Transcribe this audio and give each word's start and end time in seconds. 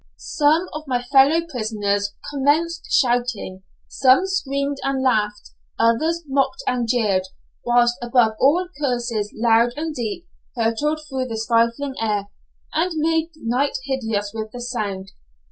Some 0.17 0.67
of 0.73 0.87
my 0.87 1.03
fellow 1.03 1.45
prisoners 1.47 2.15
commenced 2.31 2.87
shouting, 2.91 3.61
some 3.87 4.25
screamed 4.25 4.79
and 4.81 5.03
laughed, 5.03 5.51
others 5.77 6.23
mocked 6.25 6.63
and 6.65 6.87
jeered, 6.87 7.27
whilst 7.63 7.99
above 8.01 8.31
all 8.39 8.67
curses 8.79 9.31
loud 9.37 9.73
and 9.77 9.93
deep 9.93 10.27
hurtled 10.55 11.01
through 11.07 11.27
the 11.27 11.37
stifling 11.37 11.93
air, 12.01 12.29
and 12.73 12.91
made 12.95 13.29
night 13.35 13.77
hideous 13.85 14.31
with 14.33 14.49
the 14.51 14.59
sound. 14.61 15.11